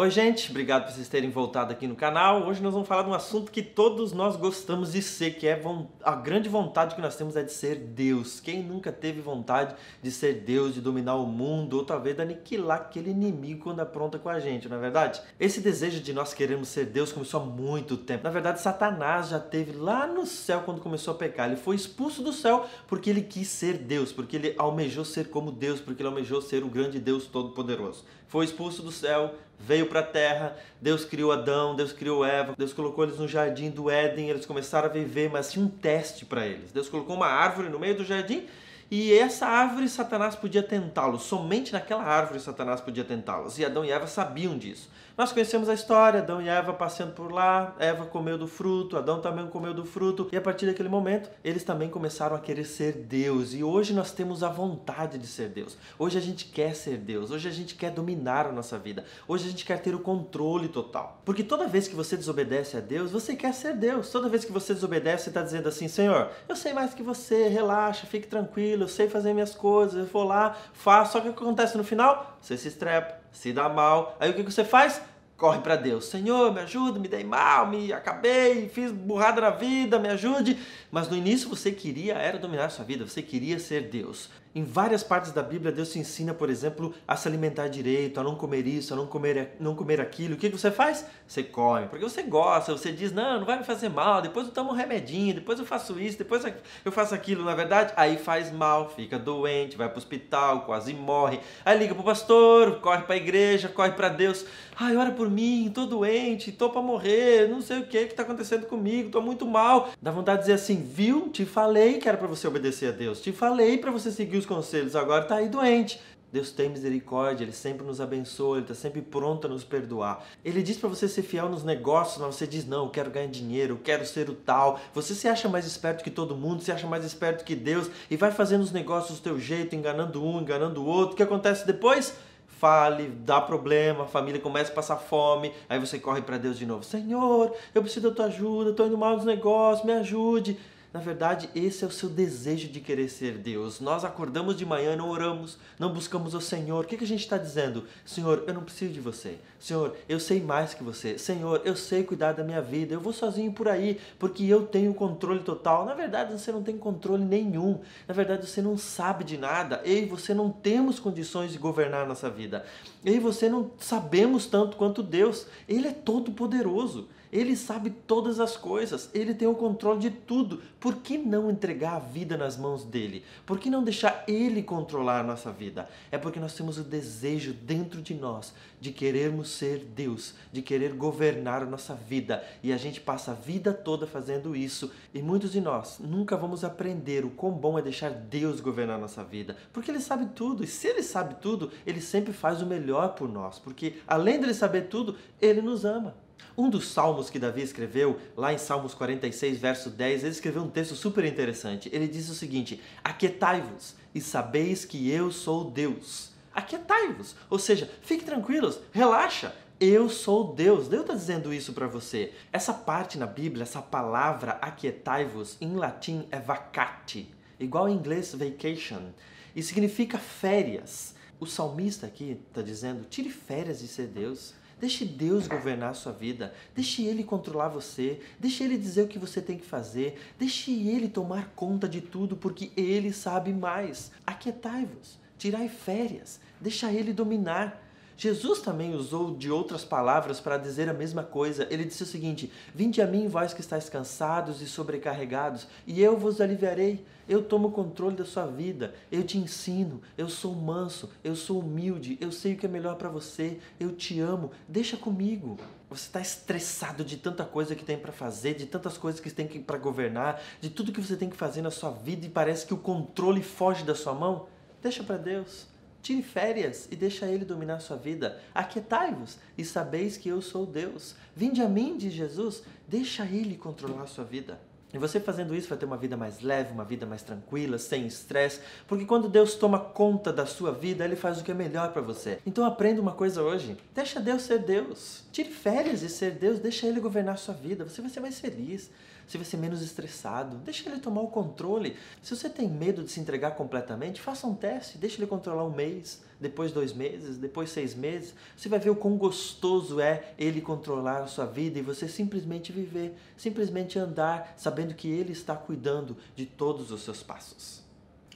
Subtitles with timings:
[0.00, 2.46] Oi, gente, obrigado por vocês terem voltado aqui no canal.
[2.46, 5.62] Hoje nós vamos falar de um assunto que todos nós gostamos de ser, que é
[6.02, 8.40] a grande vontade que nós temos é de ser Deus.
[8.40, 12.78] Quem nunca teve vontade de ser Deus, de dominar o mundo, ou talvez de aniquilar
[12.78, 15.20] aquele inimigo quando apronta com a gente, não é verdade?
[15.38, 18.24] Esse desejo de nós queremos ser Deus começou há muito tempo.
[18.24, 21.46] Na verdade, Satanás já teve lá no céu quando começou a pecar.
[21.46, 25.52] Ele foi expulso do céu porque ele quis ser Deus, porque ele almejou ser como
[25.52, 28.06] Deus, porque ele almejou ser o grande Deus Todo-Poderoso.
[28.28, 32.72] Foi expulso do céu, veio para a terra, Deus criou Adão, Deus criou Eva, Deus
[32.72, 36.46] colocou eles no jardim do Éden, eles começaram a viver, mas tinha um teste para
[36.46, 36.72] eles.
[36.72, 38.46] Deus colocou uma árvore no meio do jardim
[38.90, 43.58] e essa árvore Satanás podia tentá-los, somente naquela árvore Satanás podia tentá-los.
[43.58, 44.90] E Adão e Eva sabiam disso.
[45.20, 49.20] Nós conhecemos a história, Adão e Eva passeando por lá, Eva comeu do fruto, Adão
[49.20, 52.92] também comeu do fruto, e a partir daquele momento eles também começaram a querer ser
[52.94, 53.52] Deus.
[53.52, 55.76] E hoje nós temos a vontade de ser Deus.
[55.98, 59.46] Hoje a gente quer ser Deus, hoje a gente quer dominar a nossa vida, hoje
[59.46, 61.20] a gente quer ter o controle total.
[61.22, 64.10] Porque toda vez que você desobedece a Deus, você quer ser Deus.
[64.10, 67.46] Toda vez que você desobedece, você está dizendo assim: Senhor, eu sei mais que você,
[67.46, 71.12] relaxa, fique tranquilo, eu sei fazer minhas coisas, eu vou lá, faço.
[71.12, 72.38] Só que o que acontece no final?
[72.40, 74.16] Você se estrepa, se dá mal.
[74.20, 75.00] Aí o que você faz?
[75.40, 76.04] corre para Deus.
[76.04, 80.58] Senhor, me ajuda, me dei mal, me acabei, fiz burrada na vida, me ajude.
[80.92, 84.28] Mas no início você queria era dominar sua vida, você queria ser Deus.
[84.52, 88.24] Em várias partes da Bíblia, Deus te ensina, por exemplo, a se alimentar direito, a
[88.24, 90.34] não comer isso, a não comer, não comer aquilo.
[90.34, 91.06] O que você faz?
[91.24, 94.52] Você come, porque você gosta, você diz, não, não vai me fazer mal, depois eu
[94.52, 96.44] tomo um remedinho, depois eu faço isso, depois
[96.84, 97.44] eu faço aquilo.
[97.44, 101.38] Na verdade, aí faz mal, fica doente, vai para o hospital, quase morre.
[101.64, 104.44] Aí liga para o pastor, corre para a igreja, corre para Deus.
[104.76, 108.24] Ai, ora por mim, tô doente, tô para morrer, não sei o que que está
[108.24, 109.90] acontecendo comigo, tô muito mal.
[110.02, 111.28] Dá vontade de dizer assim, viu?
[111.28, 114.46] Te falei que era para você obedecer a Deus, te falei para você seguir os
[114.46, 116.00] conselhos, agora está aí doente.
[116.32, 120.24] Deus tem misericórdia, Ele sempre nos abençoa, Ele está sempre pronto a nos perdoar.
[120.44, 123.26] Ele diz para você ser fiel nos negócios, mas você diz: não, eu quero ganhar
[123.26, 124.78] dinheiro, eu quero ser o tal.
[124.94, 128.16] Você se acha mais esperto que todo mundo, se acha mais esperto que Deus e
[128.16, 131.14] vai fazendo os negócios do teu jeito, enganando um, enganando o outro.
[131.14, 132.14] O que acontece depois?
[132.46, 136.66] Fale, dá problema, a família começa a passar fome, aí você corre para Deus de
[136.66, 140.56] novo: Senhor, eu preciso da tua ajuda, estou indo mal nos negócios, me ajude.
[140.92, 143.78] Na verdade, esse é o seu desejo de querer ser Deus.
[143.78, 146.84] Nós acordamos de manhã, não oramos, não buscamos o Senhor.
[146.84, 147.84] O que, a gente está dizendo?
[148.04, 149.38] Senhor, eu não preciso de você.
[149.60, 151.16] Senhor, eu sei mais que você.
[151.16, 152.92] Senhor, eu sei cuidar da minha vida.
[152.92, 155.86] Eu vou sozinho por aí porque eu tenho controle total.
[155.86, 157.80] Na verdade, você não tem controle nenhum.
[158.08, 159.80] Na verdade, você não sabe de nada.
[159.84, 162.64] Eu e você não temos condições de governar a nossa vida.
[163.04, 165.46] Eu e você não sabemos tanto quanto Deus.
[165.68, 167.08] Ele é todo poderoso.
[167.32, 170.60] Ele sabe todas as coisas, ele tem o controle de tudo.
[170.80, 173.24] Por que não entregar a vida nas mãos dele?
[173.46, 175.88] Por que não deixar ele controlar a nossa vida?
[176.10, 180.94] É porque nós temos o desejo dentro de nós de querermos ser Deus, de querer
[180.94, 182.42] governar a nossa vida.
[182.62, 184.90] E a gente passa a vida toda fazendo isso.
[185.14, 189.00] E muitos de nós nunca vamos aprender o quão bom é deixar Deus governar a
[189.00, 190.64] nossa vida, porque ele sabe tudo.
[190.64, 194.54] E se ele sabe tudo, ele sempre faz o melhor por nós, porque além dele
[194.54, 196.14] saber tudo, ele nos ama.
[196.56, 200.70] Um dos salmos que Davi escreveu, lá em Salmos 46, verso 10, ele escreveu um
[200.70, 201.88] texto super interessante.
[201.92, 206.30] Ele diz o seguinte: Aquietai-vos e sabeis que eu sou Deus.
[206.52, 209.54] Aquietai-vos, ou seja, fique tranquilos, relaxa.
[209.80, 210.88] Eu sou Deus.
[210.88, 212.34] Deus está dizendo isso para você.
[212.52, 219.08] Essa parte na Bíblia, essa palavra aquietai-vos, em latim é vacate, igual em inglês vacation,
[219.56, 221.14] e significa férias.
[221.40, 224.52] O salmista aqui está dizendo: tire férias de ser Deus.
[224.80, 226.54] Deixe Deus governar a sua vida.
[226.74, 228.20] Deixe Ele controlar você.
[228.38, 230.18] Deixe Ele dizer o que você tem que fazer.
[230.38, 234.10] Deixe Ele tomar conta de tudo, porque Ele sabe mais.
[234.26, 235.18] Aquietai-vos.
[235.36, 236.40] Tirai férias.
[236.58, 237.89] Deixa Ele dominar.
[238.20, 241.66] Jesus também usou de outras palavras para dizer a mesma coisa.
[241.70, 246.18] Ele disse o seguinte: Vinde a mim, vós que estáis cansados e sobrecarregados, e eu
[246.18, 247.02] vos aliviarei.
[247.26, 252.18] Eu tomo controle da sua vida, eu te ensino, eu sou manso, eu sou humilde,
[252.20, 255.56] eu sei o que é melhor para você, eu te amo, deixa comigo.
[255.88, 259.46] Você está estressado de tanta coisa que tem para fazer, de tantas coisas que tem
[259.46, 262.74] para governar, de tudo que você tem que fazer na sua vida e parece que
[262.74, 264.46] o controle foge da sua mão?
[264.82, 265.69] Deixa para Deus.
[266.02, 268.40] Tire férias e deixa Ele dominar sua vida.
[268.54, 271.14] Aquietai-vos e sabeis que eu sou Deus.
[271.36, 274.58] Vinde a mim, diz Jesus, deixa Ele controlar sua vida.
[274.92, 278.06] E você fazendo isso vai ter uma vida mais leve, uma vida mais tranquila, sem
[278.06, 281.92] estresse, porque quando Deus toma conta da sua vida, Ele faz o que é melhor
[281.92, 282.40] para você.
[282.44, 285.24] Então aprenda uma coisa hoje: deixa Deus ser Deus.
[285.30, 287.84] Tire férias de ser Deus, deixa Ele governar sua vida.
[287.84, 288.90] Você vai ser mais feliz,
[289.30, 290.56] você vai ser menos estressado.
[290.56, 291.96] Deixa ele tomar o controle.
[292.20, 295.70] Se você tem medo de se entregar completamente, faça um teste, deixa ele controlar um
[295.70, 298.34] mês, depois dois meses, depois seis meses.
[298.56, 302.72] Você vai ver o quão gostoso é ele controlar a sua vida e você simplesmente
[302.72, 307.84] viver, simplesmente andar, sabendo que ele está cuidando de todos os seus passos.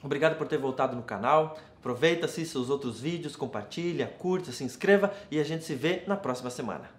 [0.01, 1.57] Obrigado por ter voltado no canal.
[1.77, 6.15] Aproveita, assista os outros vídeos, compartilha, curta, se inscreva e a gente se vê na
[6.15, 6.89] próxima semana.